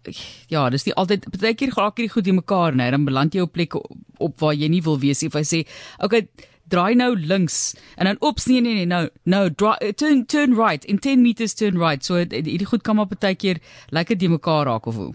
ja 0.49 0.69
dis 0.71 0.85
nie 0.85 0.95
altyd 0.95 1.29
baie 1.41 1.55
keer 1.55 1.71
raak 1.77 1.97
hierdie 1.97 2.13
goed 2.13 2.27
in 2.27 2.41
mekaar 2.41 2.75
nê 2.75 2.91
dan 2.91 3.05
beland 3.07 3.35
jy 3.35 3.45
op 3.47 3.53
plekke 3.53 3.79
op, 3.79 3.97
op 4.19 4.41
waar 4.41 4.55
jy 4.55 4.69
nie 4.69 4.83
wil 4.83 4.99
wees 4.99 5.23
of 5.23 5.39
hy 5.39 5.45
sê 5.47 5.61
okay 6.03 6.27
draai 6.75 6.95
nou 6.99 7.13
links 7.17 7.59
en 7.97 8.11
dan 8.11 8.21
ops 8.21 8.47
nee 8.51 8.61
nee 8.65 8.75
nee 8.81 8.89
nou 8.95 9.05
nou 9.25 9.45
draai 9.51 9.93
turn 9.93 10.25
turn 10.27 10.57
right 10.59 10.85
in 10.85 10.99
10 10.99 11.23
meters 11.23 11.55
turn 11.55 11.79
right 11.79 12.05
so 12.05 12.23
hierdie 12.23 12.71
goed 12.73 12.87
kan 12.87 12.97
maar 12.97 13.13
baie 13.13 13.37
keer 13.37 13.61
lekker 13.91 14.19
die 14.19 14.33
mekaar 14.33 14.67
raak 14.67 14.87
of 14.87 14.97
hoe 14.97 15.13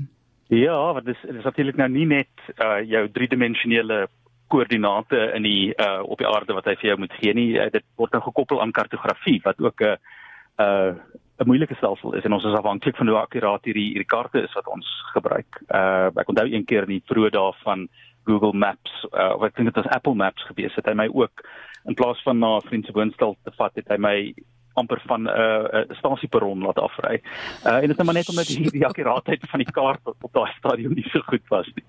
Ja, 0.48 0.94
want 0.94 1.06
dis 1.06 1.20
dis 1.28 1.44
natuurlik 1.44 1.76
nou 1.76 1.90
nie 1.92 2.06
net 2.08 2.46
uh 2.56 2.80
jou 2.88 3.04
driedimensionele 3.12 4.06
koördinate 4.48 5.20
in 5.36 5.44
die 5.44 5.74
uh 5.76 6.00
op 6.04 6.22
die 6.24 6.28
aarde 6.28 6.56
wat 6.56 6.70
hy 6.70 6.78
vir 6.80 6.94
jou 6.94 7.00
moet 7.04 7.16
gee 7.20 7.34
nie. 7.36 7.50
Uh, 7.60 7.68
dit 7.72 7.84
word 8.00 8.16
nou 8.16 8.22
gekoppel 8.24 8.62
aan 8.64 8.72
kartografie 8.72 9.42
wat 9.44 9.60
ook 9.60 9.84
'n 9.84 9.98
uh 10.64 10.96
'n 11.40 11.48
moeilike 11.48 11.76
stelsel 11.76 12.16
is 12.16 12.24
en 12.24 12.34
ons 12.34 12.46
is 12.46 12.56
afhanklik 12.56 12.96
van 12.96 13.08
hoe 13.08 13.18
akkuraat 13.18 13.66
hierdie 13.66 13.92
hierdie 13.92 14.14
kaarte 14.16 14.44
is 14.44 14.54
wat 14.54 14.68
ons 14.68 14.88
gebruik. 15.14 15.62
Uh 15.68 16.08
ek 16.16 16.30
onthou 16.30 16.48
een 16.48 16.66
keer 16.66 16.88
in 16.88 16.96
die 16.96 17.04
vroeë 17.12 17.32
dae 17.32 17.52
van 17.64 17.90
Google 18.28 18.54
Maps 18.54 18.94
uh 19.12 19.34
of 19.36 19.48
ek 19.48 19.56
dink 19.56 19.72
dit 19.72 19.80
was 19.80 19.96
Apple 19.96 20.16
Maps 20.16 20.46
gewees 20.50 20.76
het 20.76 20.90
hy 20.90 20.96
my 21.00 21.08
ook 21.14 21.44
in 21.88 21.96
plaas 21.96 22.22
van 22.28 22.40
na 22.44 22.58
vriend 22.68 22.86
se 22.86 22.96
woonstel 22.96 23.38
te 23.44 23.54
vat 23.56 23.76
het 23.80 23.88
hy 23.94 23.98
my 23.98 24.18
amper 24.78 25.02
van 25.10 25.26
'n 25.26 25.32
uh, 25.34 25.64
uh, 25.74 25.96
stasieperron 25.98 26.62
laat 26.62 26.80
afry. 26.80 27.22
Uh 27.66 27.82
en 27.82 27.88
dit 27.88 28.00
is 28.00 28.06
maar 28.06 28.20
net 28.20 28.30
omdat 28.30 28.46
die, 28.46 28.72
die 28.72 28.86
akkuraatheid 28.92 29.50
van 29.50 29.64
die 29.64 29.72
kaart 29.72 30.04
op, 30.04 30.18
op 30.22 30.34
daai 30.34 30.52
stadium 30.58 30.94
nie 30.94 31.10
so 31.10 31.20
goed 31.32 31.48
was 31.50 31.72
nie. 31.76 31.86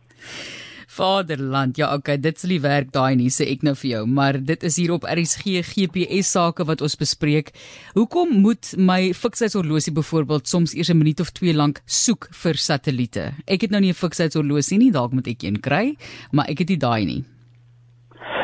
Vaderland, 0.89 1.77
ja, 1.77 1.91
okay, 1.95 2.17
dit 2.17 2.39
sal 2.41 2.49
nie 2.55 2.61
werk 2.65 2.93
daai 2.95 3.15
nie, 3.21 3.29
sê 3.29 3.45
ek 3.53 3.63
nou 3.67 3.75
vir 3.77 3.91
jou, 3.91 4.03
maar 4.09 4.39
dit 4.41 4.65
is 4.65 4.79
hier 4.81 4.95
op 4.95 5.05
RSG 5.05 5.61
GPS 5.69 6.33
sake 6.33 6.65
wat 6.65 6.83
ons 6.85 6.97
bespreek. 6.97 7.53
Hoekom 7.93 8.39
moet 8.41 8.73
my 8.81 9.13
fiksheidshorlosie 9.13 9.93
byvoorbeeld 9.99 10.49
soms 10.49 10.75
eers 10.75 10.91
'n 10.91 10.99
minuut 10.99 11.21
of 11.21 11.31
2 11.37 11.53
lank 11.55 11.83
soek 11.87 12.29
vir 12.33 12.57
satelliete? 12.57 13.35
Ek 13.47 13.61
het 13.61 13.71
nou 13.71 13.81
nie 13.81 13.91
'n 13.91 14.01
fiksheidshorlosie 14.01 14.79
nie, 14.79 14.91
dalk 14.91 15.13
moet 15.13 15.29
ek 15.29 15.43
een 15.43 15.61
kry, 15.61 15.97
maar 16.33 16.49
ek 16.49 16.59
het 16.59 16.69
nie 16.69 16.79
daai 16.79 17.05
nie. 17.05 17.25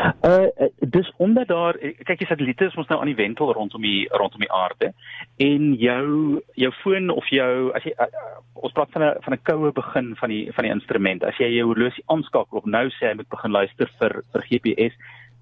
Uh 0.04 0.68
dis 0.78 1.12
omdat 1.16 1.48
daar 1.48 1.78
kyk 1.78 2.20
jy 2.20 2.26
satelliete 2.28 2.66
is 2.68 2.76
ons 2.76 2.88
nou 2.90 2.98
aan 3.00 3.08
die 3.08 3.16
wentel 3.16 3.52
rondom 3.56 3.82
die 3.82 4.04
rondom 4.12 4.42
die 4.44 4.52
aarde 4.52 4.92
en 5.40 5.72
jou 5.80 6.40
jou 6.60 6.70
foon 6.82 7.08
of 7.10 7.28
jou 7.32 7.72
as 7.76 7.86
jy 7.88 7.94
uh, 7.96 8.08
ons 8.52 8.72
praat 8.76 8.92
van 8.92 9.02
'n 9.02 9.14
van 9.24 9.34
'n 9.34 9.42
koue 9.42 9.72
begin 9.72 10.14
van 10.20 10.28
die 10.28 10.52
van 10.52 10.64
die 10.64 10.72
instrument. 10.72 11.24
As 11.24 11.38
jy 11.40 11.48
jou 11.56 11.66
horlosie 11.72 12.04
aanskakel 12.06 12.58
of 12.58 12.64
nou 12.64 12.88
sê 12.90 13.08
hy 13.08 13.14
moet 13.14 13.28
begin 13.28 13.50
luister 13.50 13.90
vir 13.98 14.22
vir 14.32 14.42
GPS 14.50 14.94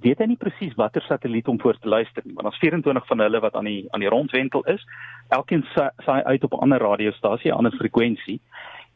weet 0.02 0.18
hy 0.18 0.26
nie 0.26 0.40
presies 0.40 0.74
watter 0.74 1.02
satelliet 1.02 1.48
om 1.48 1.60
voor 1.60 1.78
te 1.78 1.88
luister 1.88 2.22
nie 2.24 2.34
want 2.34 2.46
ons 2.46 2.58
24 2.58 3.06
van 3.06 3.18
hulle 3.18 3.40
wat 3.40 3.54
aan 3.54 3.64
die 3.64 3.86
aan 3.90 4.00
die 4.00 4.08
rondwentel 4.14 4.62
is. 4.62 4.82
Elkeen 5.28 5.64
saai 5.74 6.22
uit 6.22 6.44
op 6.44 6.52
'n 6.52 6.62
ander 6.62 6.78
radiostasie 6.78 7.50
'n 7.50 7.58
ander 7.58 7.72
frekwensie. 7.72 8.40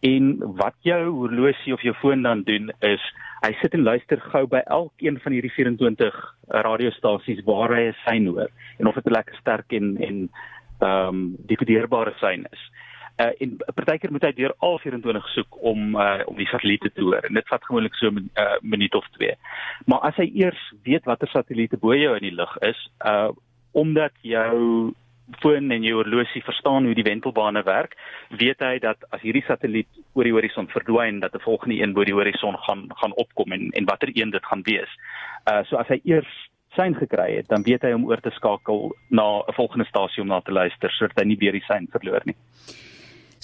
En 0.00 0.38
wat 0.56 0.74
jou 0.80 1.10
horlosie 1.10 1.72
of 1.72 1.82
jou 1.82 1.94
foon 1.94 2.22
dan 2.22 2.42
doen 2.42 2.70
is 2.80 3.02
hy 3.46 3.54
sit 3.60 3.74
en 3.74 3.84
luister 3.86 4.20
gou 4.32 4.44
by 4.50 4.62
elkeen 4.74 5.20
van 5.22 5.34
hierdie 5.36 5.52
24 5.54 6.16
radiostasies 6.66 7.44
waar 7.46 7.74
hy 7.76 7.84
'n 7.88 7.96
sein 8.04 8.26
hoor 8.26 8.50
en 8.78 8.86
of 8.86 8.94
dit 8.94 9.06
'n 9.06 9.16
lekker 9.18 9.36
sterk 9.40 9.72
en 9.72 9.96
en 10.08 10.28
ehm 10.80 11.08
um, 11.08 11.36
dekodeerbare 11.46 12.12
sein 12.20 12.46
is. 12.52 12.62
Uh 13.16 13.32
en 13.40 13.56
partykeer 13.74 14.12
moet 14.12 14.26
hy 14.28 14.32
deur 14.36 14.52
al 14.58 14.78
24 14.78 15.28
soek 15.28 15.62
om 15.62 15.94
uh 15.96 16.20
om 16.26 16.36
die 16.36 16.50
satelliete 16.50 16.90
te 16.92 17.02
hoor 17.02 17.24
en 17.24 17.34
dit 17.34 17.48
vat 17.48 17.64
gewoonlik 17.64 17.94
so 17.94 18.10
'n 18.10 18.30
uh, 18.36 18.58
minuut 18.60 18.94
of 18.94 19.06
2. 19.18 19.34
Maar 19.86 20.00
as 20.00 20.16
hy 20.16 20.30
eers 20.34 20.72
weet 20.82 21.04
watter 21.04 21.28
satelliete 21.28 21.76
bo 21.76 21.94
jou 21.94 22.14
in 22.16 22.28
die 22.28 22.36
lug 22.36 22.56
is, 22.58 22.90
uh 23.04 23.30
omdat 23.72 24.12
jou 24.22 24.92
foon 25.42 25.70
en 25.70 25.82
jou 25.82 25.94
horlosie 25.98 26.42
verstaan 26.44 26.84
hoe 26.84 26.94
die 26.94 27.06
wentelbane 27.06 27.62
werk, 27.66 27.96
weet 28.30 28.60
hy 28.60 28.78
dat 28.78 29.02
as 29.10 29.20
hierdie 29.20 29.44
satelliet 29.46 29.88
oor 30.14 30.24
die 30.24 30.34
horison 30.34 30.68
verdwyn, 30.70 31.20
dat 31.20 31.34
'n 31.34 31.44
volgende 31.44 31.80
een 31.82 31.92
bo 31.92 32.04
die 32.04 32.14
horison 32.14 32.56
gaan 32.66 32.86
gaan 32.94 33.14
opkom 33.14 33.52
en 33.52 33.70
en 33.70 33.84
watter 33.84 34.10
een 34.14 34.30
dit 34.30 34.44
gaan 34.46 34.62
wees. 34.62 34.90
Uh 35.50 35.64
so 35.64 35.76
as 35.76 35.88
hy 35.88 36.00
eers 36.04 36.50
sein 36.76 36.94
gekry 36.94 37.36
het, 37.36 37.48
dan 37.48 37.62
weet 37.62 37.82
hy 37.82 37.92
om 37.92 38.06
oor 38.06 38.20
te 38.20 38.30
skakel 38.30 38.96
na 39.08 39.42
'n 39.48 39.54
volgende 39.54 39.86
stasie 39.86 40.22
om 40.22 40.28
na 40.28 40.40
te 40.40 40.52
luister 40.52 40.90
sodat 40.90 41.18
hy 41.18 41.24
nie 41.24 41.38
weer 41.38 41.52
die 41.52 41.66
sein 41.66 41.88
verloor 41.90 42.22
nie. 42.24 42.36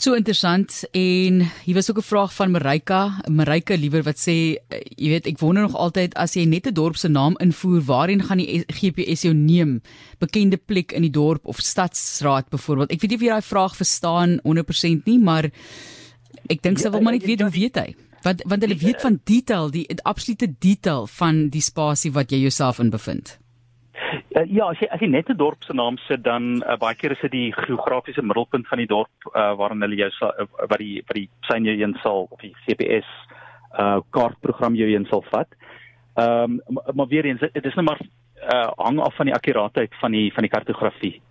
So 0.03 0.17
interessant 0.19 0.81
en 0.99 1.45
hier 1.63 1.77
was 1.77 1.91
ook 1.91 1.99
'n 1.99 2.03
vraag 2.03 2.35
van 2.35 2.51
Marika, 2.51 3.21
Marika 3.31 3.75
liewer 3.75 4.03
wat 4.03 4.19
sê 4.19 4.59
eh, 4.69 4.81
jy 4.97 5.09
weet 5.09 5.27
ek 5.27 5.39
wonder 5.39 5.63
nog 5.63 5.77
altyd 5.77 6.15
as 6.15 6.35
jy 6.35 6.45
net 6.45 6.67
'n 6.67 6.75
dorp 6.75 6.97
se 6.97 7.09
naam 7.09 7.37
invoer, 7.39 7.83
waarheen 7.83 8.23
gaan 8.23 8.39
die 8.39 8.65
GPS 8.67 9.23
jou 9.23 9.35
neem? 9.35 9.81
Bekende 10.19 10.57
plek 10.57 10.93
in 10.93 11.03
die 11.03 11.11
dorp 11.11 11.47
of 11.47 11.59
stadsraad 11.59 12.51
byvoorbeeld. 12.51 12.91
Ek 12.91 13.01
weet 13.01 13.11
nie 13.11 13.17
of 13.17 13.23
jy 13.23 13.29
daai 13.29 13.43
vraag 13.43 13.77
verstaan 13.77 14.41
100% 14.43 15.07
nie, 15.07 15.19
maar 15.19 15.45
ek 16.49 16.63
dink 16.63 16.79
sy 16.79 16.91
wil 16.91 17.01
maar 17.01 17.13
net 17.13 17.25
weet 17.25 17.41
hoe 17.41 17.51
weet 17.51 17.77
hy? 17.77 17.95
Want 18.23 18.43
want 18.45 18.63
hulle 18.63 18.77
weet 18.77 19.01
van 19.01 19.21
detail, 19.25 19.71
die 19.71 19.87
absolute 20.03 20.55
detail 20.59 21.07
van 21.07 21.49
die 21.49 21.63
spasie 21.63 22.13
wat 22.13 22.31
jy 22.31 22.39
jouself 22.39 22.79
in 22.79 22.91
bevind. 22.91 23.39
Uh, 24.13 24.45
ja, 24.47 24.69
as 24.69 24.81
jy 24.81 24.89
as 24.93 25.01
jy 25.01 25.09
net 25.09 25.31
'n 25.31 25.37
dorp 25.37 25.65
se 25.65 25.73
naam 25.73 25.97
sit 26.07 26.23
dan 26.23 26.63
uh, 26.63 26.77
baie 26.77 26.95
keer 26.95 27.13
is 27.13 27.21
dit 27.23 27.33
die 27.33 27.53
geografiese 27.53 28.23
middelpunt 28.23 28.69
van 28.69 28.79
die 28.79 28.87
dorp 28.87 29.31
uh, 29.33 29.55
waarin 29.57 29.81
hulle 29.81 29.97
jou 29.97 30.11
uh, 30.23 30.47
wat 30.69 30.79
die 30.79 31.03
wat 31.07 31.17
die 31.17 31.29
sein 31.49 31.65
jou 31.65 31.77
een 31.77 31.97
sal 32.03 32.27
of 32.31 32.41
die 32.41 32.55
GPS 32.67 33.09
uh 33.81 34.01
kaartprogram 34.11 34.75
jou 34.77 34.89
een 34.91 35.07
sal 35.09 35.25
vat. 35.31 35.49
Ehm 36.21 36.61
um, 36.69 36.81
maar 36.95 37.09
weer 37.09 37.25
eens 37.25 37.41
dit 37.41 37.65
is 37.65 37.75
net 37.75 37.85
maar 37.85 38.01
uh 38.53 38.71
hang 38.77 39.01
af 39.01 39.17
van 39.17 39.27
die 39.27 39.35
akkuraatheid 39.35 39.95
van 40.01 40.13
die 40.13 40.33
van 40.33 40.43
die 40.43 40.51
kartografie. 40.51 41.23